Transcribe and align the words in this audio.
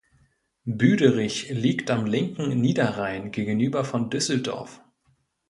Büderich 0.65 1.51
liegt 1.51 1.91
am 1.91 2.07
linken 2.07 2.59
Niederrhein 2.59 3.31
gegenüber 3.31 3.85
von 3.85 4.09
Düsseldorf. 4.09 4.81